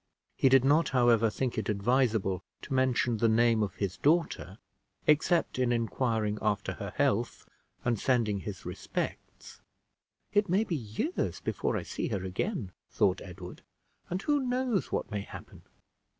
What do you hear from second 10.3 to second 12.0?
"It may be years before I